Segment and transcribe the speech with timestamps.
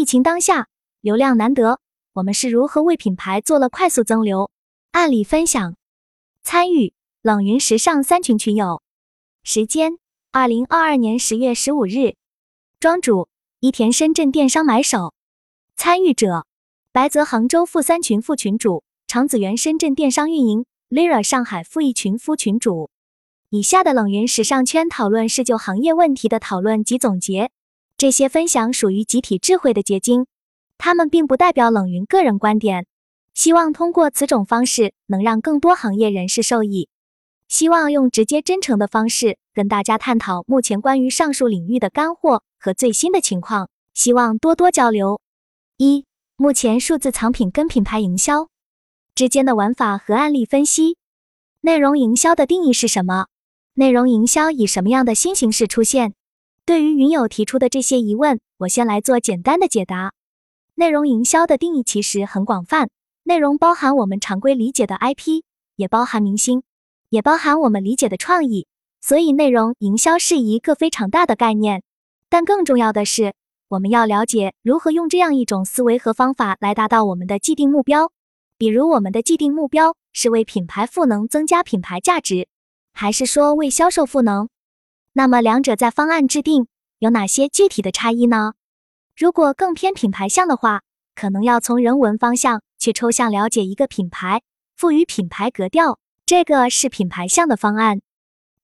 [0.00, 0.68] 疫情当下，
[1.02, 1.78] 流量难得，
[2.14, 4.50] 我们是如何为品牌做了快速增流？
[4.92, 5.76] 案例分享。
[6.42, 8.80] 参与冷云时尚三群群友。
[9.42, 9.98] 时间：
[10.32, 12.14] 二零二二年十月十五日。
[12.80, 13.28] 庄主：
[13.58, 15.12] 伊田深圳电商买手。
[15.76, 16.46] 参与者：
[16.92, 22.88] 白泽杭州副三群副群主，长子源深圳电商运营，Lira 上海副一群副群主。
[23.50, 27.50] 以下的冷云时尚圈讨论是就行业问题的讨论及总结。
[28.00, 30.24] 这些分享属于集体智慧的结晶，
[30.78, 32.86] 他们并不代表冷云个人观点。
[33.34, 36.88] 希望通过此种方式能让更多行业人士受益。
[37.46, 43.68] 希望用直接真诚的方式跟大家探讨目前关于上述领域的干货和最新的情况。
[43.92, 45.20] 希望多多交流。
[45.76, 46.06] 一、
[46.36, 48.48] 目前数字藏品跟品牌营销
[49.14, 50.96] 之间的玩法和案例分析。
[51.60, 53.26] 内容营销的定义是什么？
[53.74, 56.14] 内容营销以什么样的新形式出现？
[56.64, 60.12] 对于云友提出的这些疑问，我先来做简单的解答。
[60.76, 62.90] 内容营销的定义其实很广泛，
[63.24, 65.42] 内容包含我们常规理解的 IP，
[65.76, 66.62] 也包含明星，
[67.08, 68.66] 也包含我们理解的创意。
[69.00, 71.82] 所以，内容营销是一个非常大的概念。
[72.28, 73.34] 但更重要的是，
[73.68, 78.12] 我们要了解如何用这样一种思维和方法来达到我们的既定目标。
[78.56, 82.46] 比如，我们的既定目标是为品牌赋能，增加品牌价值，
[82.92, 84.48] 还是说为销售赋能？
[85.20, 86.66] 那么两者在方案制定
[86.98, 88.54] 有哪些具体的差异呢？
[89.14, 90.80] 如果更偏品牌向的话，
[91.14, 94.40] 可能要从人文方向去抽象了解一个品牌，
[94.78, 98.00] 赋予品牌格调，这个是品牌向的方案。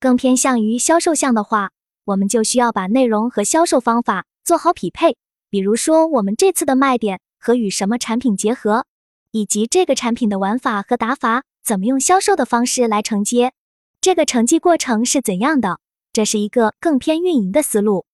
[0.00, 1.72] 更偏向于销售向的话，
[2.06, 5.18] 我们就需要把内容和销售方法做好匹配。
[5.50, 8.86] 比如说，我们这次的卖点和与什么产品结合，
[9.30, 13.52] 以及这个产品的玩法和打法怎么用销售的方式来承接，
[14.00, 15.80] 这个承继过程是怎样的？
[16.16, 18.06] 这是一个更偏运营的思路。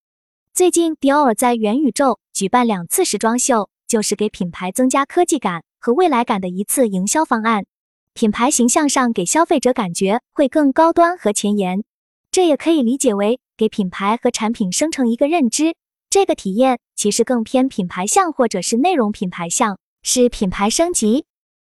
[0.53, 7.65] 最近，Dior 在元宇宙举办两次时装秀，就是给品牌增加科技感和未来感的一次营销方案。
[8.13, 11.85] 品牌形象上给消费者感觉会更高端和前沿，
[12.33, 15.77] 这也可以理解为给品牌和产品生成一个认知。
[16.11, 21.25] 这个体验其实更偏品牌向，或者是内容品牌向，是品牌升级。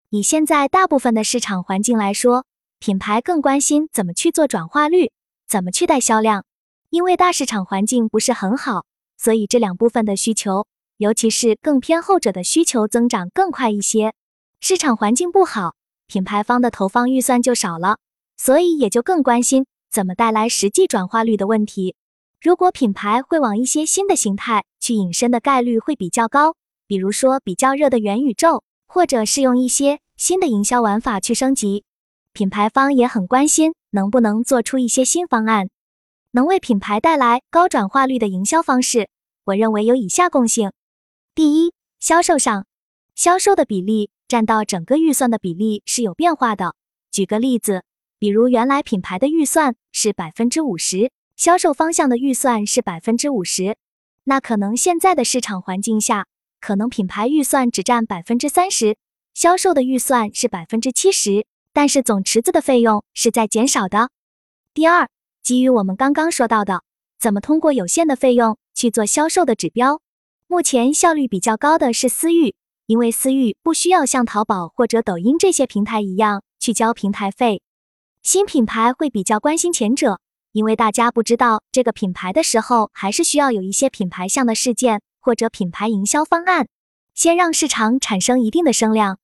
[0.09, 2.47] 以现在大部分的市场环境来说，
[2.79, 5.13] 品牌更关心怎么去做转化率。
[5.47, 6.45] 怎么去带销量？
[6.91, 8.85] 因为大市场环境不是很好，
[9.17, 10.67] 所以这两部分的需求，
[10.97, 14.15] 尤其是更偏后者的需求增长更快一些。
[14.61, 15.75] 市场环境不好，
[16.07, 17.99] 品牌方的投放预算就少了，
[18.37, 21.97] 所以也就更关心怎么带来实际转化率的问题。
[22.41, 26.57] 如果品牌会往一些新的形态去引申的概率会比较高，
[26.87, 31.85] 比如说比较热的元宇宙，或者是用一些新的营销玩法去升级。
[32.33, 35.71] 品牌方也很关心，能不能做出一些新方案，
[36.33, 39.09] 能为品牌带来高转化率的营销方式。
[39.45, 40.73] 我认为有以下共性：
[41.33, 42.67] 第一，销售上，
[43.15, 46.75] 销售的比例占到整个预算的比例是有变化的。
[47.13, 47.85] 举个例子，
[48.19, 53.77] 比如原来品牌的预算是百分之五十，销售方向的预算是百分之五十，
[54.25, 56.27] 那可能现在的市场环境下，
[56.61, 58.97] 可能品牌预算只占百分之三十，
[59.35, 61.47] 销售的预算是百分之七十。
[61.75, 64.11] 但是总池子的费用是在减少的。
[64.73, 65.09] 第二，
[65.43, 66.83] 基于我们刚刚说到的，
[67.19, 70.01] 怎么通过有限的费用去做销售的指标？
[70.47, 72.55] 目前效率比较高的是私域，
[72.87, 77.61] 因为私域不需要像淘宝或者抖音这些平台一样去交平台费。
[78.23, 80.21] 新品牌会比较关心前者，
[80.53, 86.69] 因为大家不知道这个品牌的时候，还是需要有一些品牌向的事件或者品牌营销方案，
[87.15, 89.19] 先让市场产生一定的声量。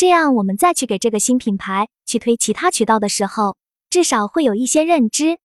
[0.00, 3.58] 这样，我们再去给这个新品牌去推其他渠道的时候，
[3.90, 5.38] 至少会有一些认知。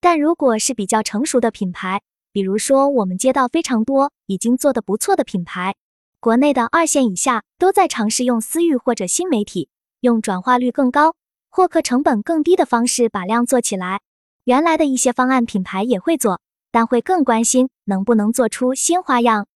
[0.00, 2.00] 但如果是比较成熟的品牌，
[2.32, 5.74] 比如说我们接到非常多已经做的不错的品牌，
[6.20, 11.16] 国内的二线以下都在尝试用私域或者新媒体，用转化率更高、
[11.50, 14.02] 获客成本更低的方式把量做起来。
[14.44, 19.48] 原来的一些方案品牌也会做，但会更关心能不能做出新花样。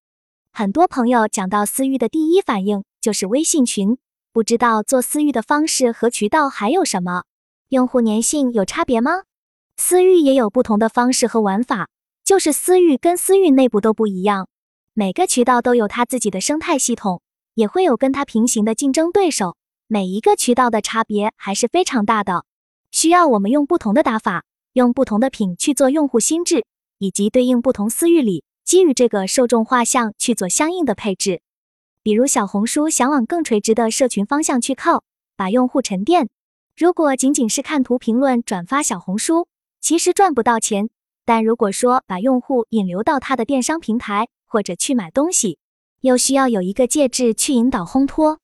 [0.52, 3.98] 很多朋友讲到私域的第一反应就是微信群。
[4.32, 7.24] 不知道做私域的方式和渠道还有什么？
[7.68, 9.24] 用户粘性有差别吗？
[9.76, 11.90] 私域也有不同的方式和玩法，
[12.24, 14.48] 就是私域跟私域内部都不一样。
[14.94, 17.20] 每个渠道都有它自己的生态系统，
[17.54, 19.58] 也会有跟它平行的竞争对手。
[19.86, 22.46] 每一个渠道的差别还是非常大的，
[22.90, 26.64] 需要我们用不同的打法，用不同的品去做用户心智，
[26.96, 31.42] 以及对应不同私域里基于这个受众画像去做相应的配置。
[32.04, 35.04] 比如小红书想往更垂直的社群方向去靠，
[35.36, 36.28] 把用户沉淀。
[36.76, 39.46] 如果仅仅是看图评论转发小红书，
[39.80, 40.90] 其实赚不到钱。
[41.24, 45.58] 但如果说把用户引流到他的电商平台或者去买东西，
[46.00, 48.40] 又需要有一个介质去引导烘托。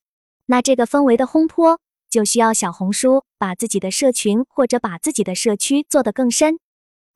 [0.46, 6.60] 那这个氛围的烘托，就需要小红书把自己的社群或者把自己的社区做得更深。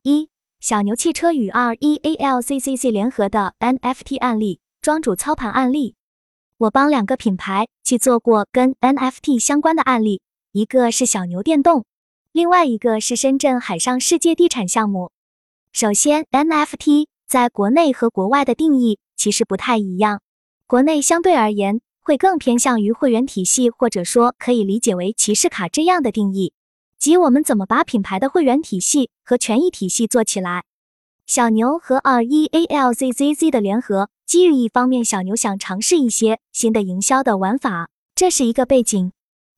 [0.01, 0.29] 一
[0.59, 5.95] 小牛汽车与 R E A L C C C 联合的 N F T 案例，庄主操盘案例。
[6.63, 10.21] 我帮两个品牌去做过跟 N F T 相关的案例，
[10.53, 11.83] 一个是小牛电动，
[12.31, 15.11] 另外一个是深圳海上世界地产项目。
[15.73, 20.21] 首先，NFT 在国内和国外的定义其实不太一样。
[20.65, 26.53] 国内相对而言会更偏向于会员体系，或者说可以理解为骑士卡这样的定义，
[26.97, 30.63] 即我们怎么把品牌的会员体系和权益体系做起来。
[31.25, 39.11] 小牛和 REALZZZ 的联合，基于一方面，小牛想尝试一些新的营销的玩法，这是一个背景。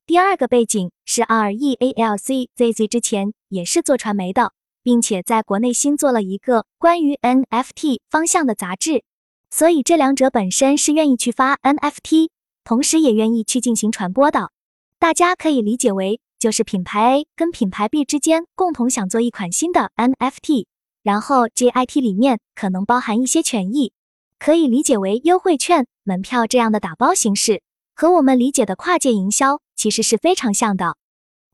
[0.06, 4.52] 第二个背景是 R E A L C Z Z 之前也是做传媒的。
[4.86, 9.04] 并且在国内新做了一个关于 NFT 方向的杂志，
[9.50, 12.30] 所以这两者本身是愿意去发 NFT，
[12.64, 14.52] 同时也愿意去进行传播的。
[15.00, 20.68] 大家可以理解为，就是品牌 A 跟品牌 B 之间共同想做一款新的 NFT，
[21.02, 23.92] 然后 JIT 里面可能包含一些权益，
[24.40, 27.62] 可以理解为优惠券、门票这样的打包形式，
[27.96, 30.98] 和我们理解的跨界营销其实是非常像的。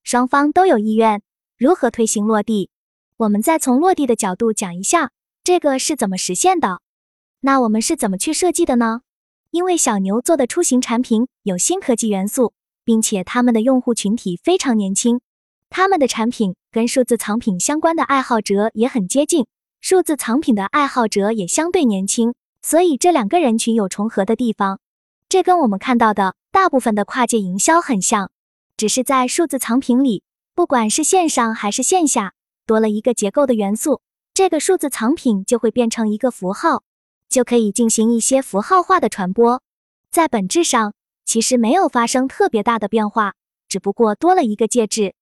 [0.04, 1.22] 双方都有意愿，
[1.58, 2.70] 如何推行落地？
[3.18, 5.12] 我们再从落地的角度讲一下，
[5.44, 6.82] 这个是怎么实现的？
[7.42, 9.02] 那我们是怎么去设计的呢？
[9.52, 15.22] 因为小牛做的出行产品有新科技元素，并且他们的用户群体非常年轻，
[15.70, 19.46] 他们的产品跟数字藏品相关的爱好者也很接近，
[19.82, 24.80] 数字藏品的爱好者也相对年轻，所以这两个人群有重合的地方。
[25.30, 28.32] 这跟我们看到的大部分的跨界营销很像，
[28.76, 30.24] 只是在数字藏品里，
[30.54, 32.34] 不管是线上还是线下。
[32.66, 34.02] 多了一个结构的元素，
[34.34, 36.84] 这个数字藏品就会变成一个符号，
[37.28, 39.62] 就可以进行一些符号化的传播。
[40.10, 40.94] 在本质上，
[41.26, 43.34] 其实没有发生特别大的变化，
[43.68, 45.16] 只不过多了一个介质。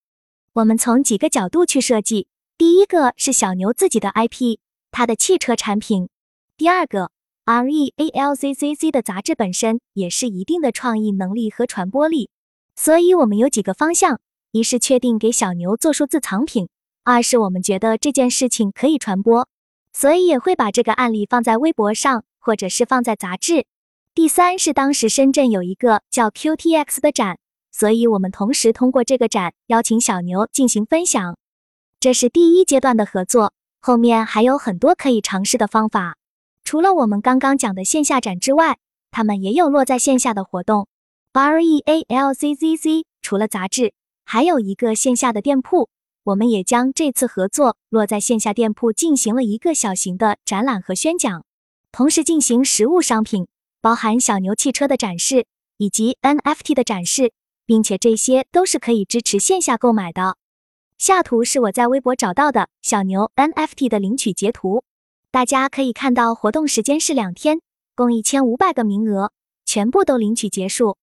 [0.53, 2.27] 我们从几个角度去设计：
[2.57, 4.57] 第一个是小牛自己的 IP，
[4.92, 6.07] 它的汽车产品；
[6.57, 7.12] 第二个
[7.50, 12.30] ，REALZZZ 的杂志本身也是一定的创意能力和传播力。
[12.75, 14.19] 所以，我们有几个方向：
[14.51, 16.69] 一是确定给小牛做数字藏品。
[17.04, 19.48] 二是我们觉得这件事情可以传播，
[19.92, 23.66] 所以也会把这个案例放在微博上，或者是放在杂志。
[24.13, 27.40] 第三是当时深圳有一个叫 QTX 的展，
[27.72, 31.36] 所以我们同时通过这个展邀请小牛进行分享。
[32.00, 36.19] 这是第一阶段的合作，后面还有很多可以尝试的方法。
[36.69, 38.77] 除了我们刚刚讲的线下展之外，
[39.10, 40.88] 他们也有落在线下的活动。
[41.33, 45.89] REALCZZ 除了杂志，还有一个线下的店铺。
[46.25, 51.44] 我们也将这次合作落在线下店铺，进行了一个小型的展览和宣讲，
[51.92, 53.48] 同时进行实物商品，
[53.81, 57.33] 包含小牛汽车的展示以及 NFT 的展示，
[57.66, 60.38] 并且这些都是可以支持线下购买的。
[61.00, 64.83] 下图是我在微博找到的小牛 NFT 的领取截图，
[65.31, 67.62] 大家可以看到活动时间是两天，
[67.96, 69.31] 共一千五百个名额，
[69.64, 70.98] 全部都领取结束。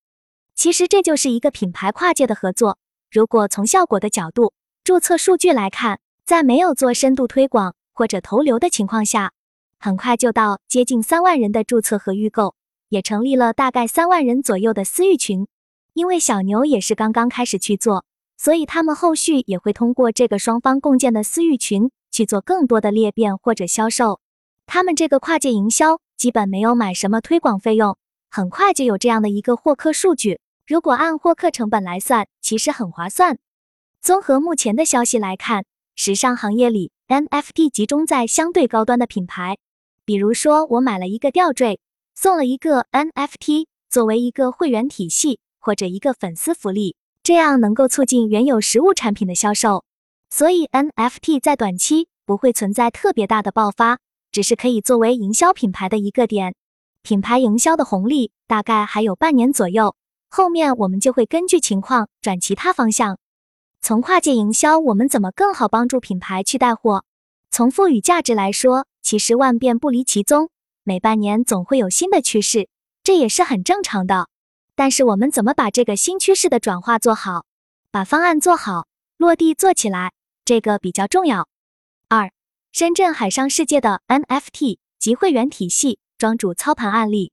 [0.56, 2.78] 其实这就是一个品牌跨界的合作。
[3.08, 4.52] 如果从效果的角度，
[4.82, 9.30] 注册数据来看，在没有做深度推广或者投流的情况下，
[9.78, 12.56] 很快就到接近三万人的注册和预购，
[12.88, 15.46] 也成立了大概三万人左右的私域群。
[15.92, 18.04] 因为小牛也是刚刚开始去做，
[18.36, 24.20] 所以他们后续也会通过这个双方共建的私域群去做更多的裂变或者销售。
[24.64, 27.98] 他们这个跨界营销基本没有买什么推广费用，
[28.30, 30.40] 很快就有这样的一个获客数据。
[30.66, 33.38] 如果按获客成本来算，其实很划算。
[34.00, 39.58] 综合目前的消息来看，时尚行业里 NFT 集中在相对高端的品牌，
[40.06, 41.80] 比如说我买了一个吊坠，
[42.14, 49.84] 送了一个 NFT 作为一个会员体系或者一个粉丝福利，这样能够促进原有实物产品的销售。
[50.30, 53.98] 所以 NFT 在短期不会存在特别大的爆发，
[54.32, 56.54] 只是可以作为营销品牌的一个点。
[57.02, 59.94] 品牌营销的红利大概还有半年左右，
[60.28, 63.18] 后面我们就会根据情况转其他方向。
[63.80, 67.04] 从跨界营销，我们怎么更好帮助品牌去带货？
[67.50, 70.50] 从赋予价值来说，其实万变不离其宗，
[70.82, 72.68] 每半年总会有新的趋势，
[73.04, 74.28] 这也是很正常的。
[74.74, 77.44] 但是我们怎么把这个新趋势的转化做好，
[77.92, 80.12] 把方案做好，落地做起来，
[80.44, 81.48] 这个比较重要。
[82.08, 82.30] 二，
[82.72, 87.32] 深圳海上世界的 NFT 及会员体系庄主操盘案例。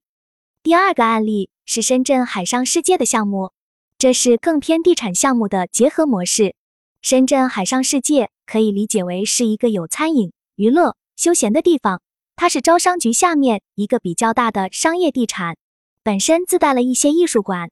[0.62, 3.52] 第二个案例是深圳海上世界的项目。
[3.96, 6.54] 这是更偏地产项目的结合模式。
[7.00, 12.02] 深圳海上世界可以理解为是一个有餐饮、娱乐、休闲的地方，
[12.36, 15.56] 它是招商局下面一个比较大的商业地产，
[16.02, 17.70] 本身自带了一些艺术馆。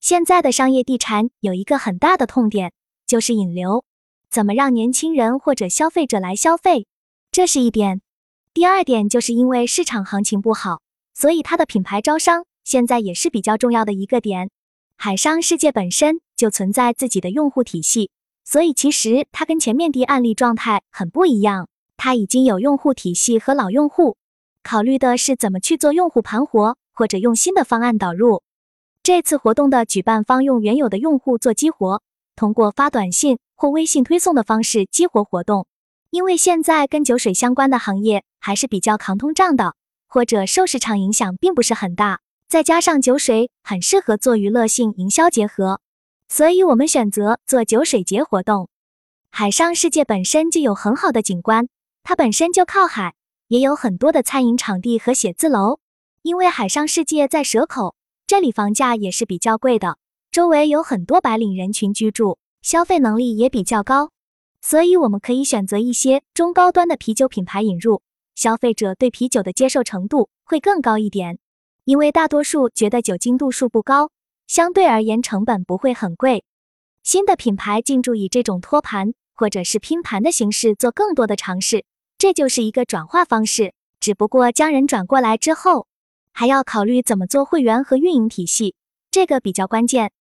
[0.00, 2.72] 现在的商业地产有一个很大的痛点，
[3.10, 3.84] 就是引流，
[4.30, 6.86] 怎么让年轻人或者消费者来消费，
[7.32, 8.02] 这是一点。
[8.54, 10.80] 第二点就是因为市场行情不好，
[11.12, 14.50] 所以它的品牌招商现在也是比较重要的一个点。
[14.96, 18.12] 海商世界本身就存在自己的用户体系，
[18.44, 21.66] 所以其实它跟前面的案例状态很不一样。
[21.96, 24.16] 它已经有用户体系和老用户，
[24.62, 28.44] 考虑的是怎么去做用户盘活，或者用新的方案导入。
[29.02, 32.02] 这次活动的举办方用原有的用户做激活，
[32.40, 35.66] 通过发短信或微信推送的方式激活活动。
[36.08, 39.74] 因为现在跟酒水相关的行业还是比较抗通胀的，
[40.08, 45.82] 或者受市场影响并不是很大，再加上酒水很适合做娱乐性营销结合，
[46.30, 48.70] 所以我们选择做酒水节活动。
[49.30, 51.68] 海上世界本身就有很好的景观。
[52.02, 53.12] 它本身就靠海，
[53.48, 55.78] 也有很多的餐饮场地和写字楼。
[56.22, 57.94] 因为海上世界在蛇口，
[58.26, 59.98] 这里房价也是比较贵的，
[60.32, 64.12] 周围有很多白领人群居住，消费能力也比较高。
[64.60, 68.00] 所以我们可以选择一些中高端的啤酒品牌引入，
[68.36, 71.40] 消费者对啤酒的接受程度会更高一点。
[71.84, 74.12] 因为大多数觉得酒精度数不高，
[74.46, 76.44] 相对而言成本不会很贵。
[77.02, 81.84] 新的品牌进驻以这种托盘或者是拼盘的形式做更多的尝试。
[82.18, 85.88] 这就是一个转化方式，只不过将人转过来之后，
[86.32, 88.76] 还要考虑怎么做会员和运营体系，
[89.10, 90.12] 这个比较关键。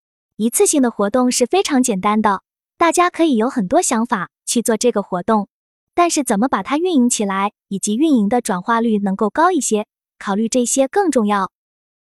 [0.41, 2.43] 一次性的活动是非常简单的，
[2.77, 5.50] 大家可以有很多想法去做这个活动，
[5.93, 9.86] 但是怎么把它运营起来，以及运营的转化率能够高一些，
[10.17, 11.51] 考虑这些更重要。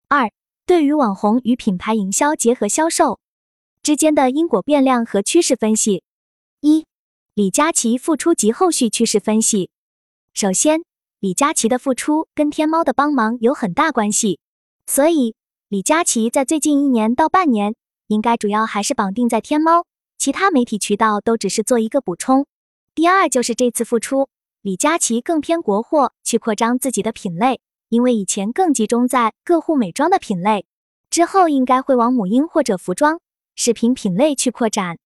[0.08, 0.30] 二，
[0.68, 3.20] 对于网红与品牌营销结合销售
[3.82, 6.04] 之间的因果变量和趋势分析。
[6.62, 6.86] 一，
[7.34, 9.72] 李佳琦复出及后续趋势分析。
[10.36, 10.84] 首先，
[11.20, 14.40] 李佳琦的付出跟天猫的帮忙有很大关系，
[14.86, 15.34] 所以
[15.70, 17.74] 李佳琦在最近一年到半年，
[18.08, 19.86] 应该主要还是绑定在天猫，
[20.18, 22.46] 其他媒体渠道都只是做一个补充。
[22.96, 24.30] 第二就是这次复出，
[24.62, 30.66] 李佳琦更偏国货去扩张自己的品类，因为以前更集中在个护美妆的品类，
[31.10, 33.20] 之后应该会往母婴或者服装、
[33.56, 34.98] 视频品类去扩展，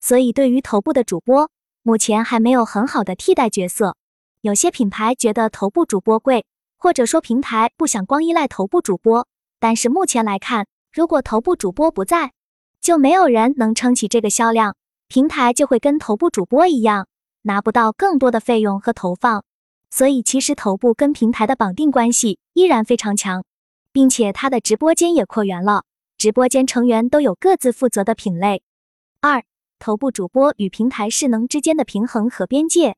[0.00, 1.50] 所以对于头部的主播，
[1.82, 3.96] 目前还没有很好的替代角色。
[4.42, 6.46] 有些品牌觉得头部主播贵，
[6.78, 9.26] 或者说平台不想光依赖头部主播。
[9.58, 12.32] 但是目前来看，如果头部主播不在，
[12.80, 14.76] 就没有人能撑起这个销量，
[15.08, 17.06] 平台就会跟头部主播一样，
[17.42, 19.44] 拿不到更多的费用和投放。
[19.90, 23.44] 所以其实头部跟平台的绑定关系依然非常强，
[23.92, 25.84] 并且他的直播间也扩员了，
[26.16, 28.62] 直播间成员都有各自负责的品类。
[29.20, 29.44] 二，
[29.78, 32.96] 头部主播与平台势能之间的平衡和边界。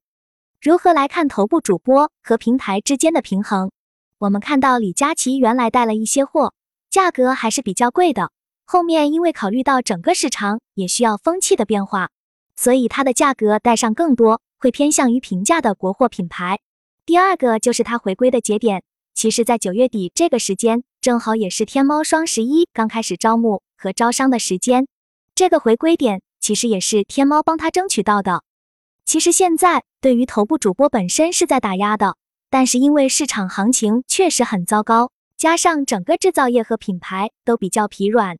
[0.61, 3.73] 如何来看头部主播和平台之间的平衡？
[4.19, 6.55] 我们看到李佳琦原来带了一些货，
[6.91, 8.31] 价格还是比较贵的。
[8.73, 12.09] 后面因为考虑到整个市场也需要风气的变化，
[12.57, 16.59] 所以它的价格带上更多，会偏向于平价的国货品牌。
[17.05, 24.89] 第二个就是它回归的节点，其实在九月底这个时间，正好也是天猫双十一刚开始招募和招商的时间。
[25.35, 28.43] 这个回归点其实也是天猫帮他争取到的。
[29.05, 32.17] 其实现在对于头部主播本身是在打压的，
[32.49, 38.39] 但是因为市场行情确实很糟糕，加上整个制造业和品牌都比较疲软，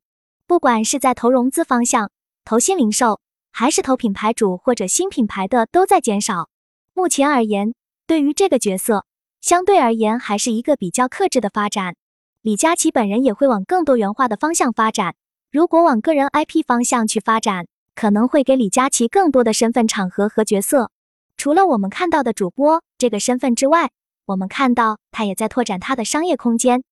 [0.53, 2.11] 不管是在投融资方向、
[2.45, 3.21] 投新零售，
[3.53, 6.51] 还是投品牌主或者新品牌的都在减少。
[6.93, 7.73] 目前而言，
[8.07, 9.07] 对于这个角色，
[9.41, 11.97] 相对而言还是一个比较克制的发展。
[12.43, 15.15] 李佳琦本人也会往更多元化的方向发展，
[15.51, 17.67] 如果往个人 IP 方向去发展。
[17.95, 20.91] 可能会给李佳琦更多的身份、场合和角色。
[21.39, 23.91] 除了我们看到的主播这个身份之外，
[24.27, 26.85] 我们看到他也在拓展他的商业空间。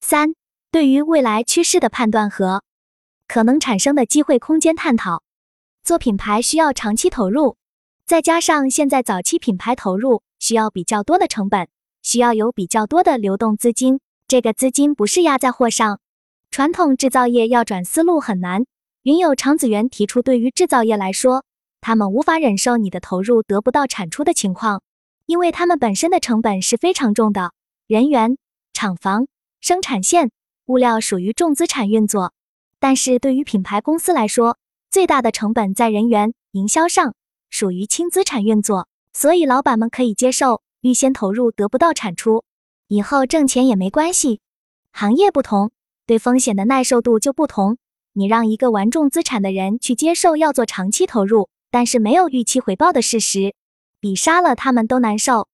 [0.00, 0.34] 三、
[0.72, 2.64] 对于未来趋势的判断和
[3.26, 5.22] 可能产生的机会空间探讨。
[5.82, 7.56] 做品牌需要长期投入，
[8.06, 11.68] 再加上现在早期品牌投入需要比较多的成本，
[12.02, 14.00] 需要有比较多的流动资金。
[14.28, 16.00] 这个资金不是压在货上，
[16.50, 18.64] 传统制造业要转思路很难。
[19.02, 21.44] 云友长子源提出，对于制造业来说，
[21.80, 24.82] 他们无法忍受你的投入得不到产出的情况，
[25.26, 27.52] 因为他们本身的成本是非常重的，
[27.86, 28.36] 人员、
[28.72, 29.28] 厂房、
[29.60, 30.32] 生产线、
[30.64, 32.32] 物料属于重资产运作。
[32.78, 34.58] 但是对于品牌公司来说，
[34.90, 37.14] 最大的成本在人员、营销上，
[37.50, 42.44] 属于轻资产运作，所以老板们可以接受预先投入得不到产出，
[42.88, 44.40] 以后挣钱也没关系。
[44.92, 45.70] 行业不同，
[46.06, 47.78] 对风险的耐受度就不同。
[48.12, 53.54] 你让一个玩重资产的人去接受要做长期投入，但是没有预期回报的事实，
[54.00, 55.48] 比杀了他们都难受。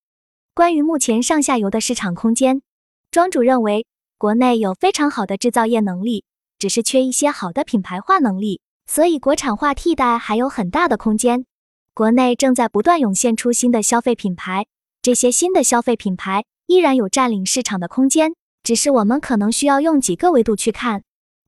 [0.54, 2.62] 关于目前上下游的市场空间，
[3.10, 3.86] 庄主认为，
[4.16, 6.24] 国内有非常好的制造业能力，
[6.62, 11.44] 只是缺一些好的品牌化能力，所以国产化替代还有很大的空间。
[11.92, 14.66] 国内正在不断涌现出新的消费品牌，
[15.02, 21.02] 这些新的消费品牌依然有占领市场的空间，只是我们可能需要用几个维度去看。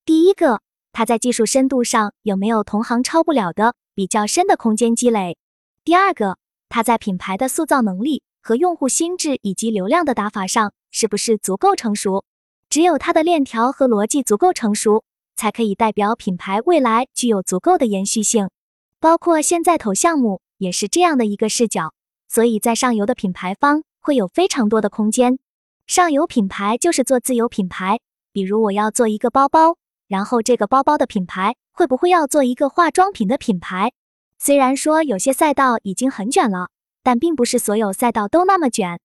[0.04, 5.36] 第一个，它在技术深度上有没有同行超不了的比较深的空间积累？
[5.84, 12.24] 第二个，它在品牌的塑造能力和用户心智以及流量的打法上是不是足够成熟？
[12.74, 15.04] 只有它的链条和逻辑足够成熟，
[15.36, 18.50] 才可以代表品牌未来具有足够的延续性。
[18.98, 21.92] 包括现在投项目也是这样的一个视角，
[22.26, 25.38] 所以在上游的品牌方会有非常多的空间。
[25.86, 28.00] 上游品牌就是做自有品牌，
[28.32, 29.76] 比如我要做一个包包，
[30.08, 33.92] 然后这个包包的品牌会不会要做一个化妆品的品牌？
[34.40, 36.70] 虽然说有些赛道已经很卷了，
[37.04, 38.98] 但并不是所有赛道都那么卷。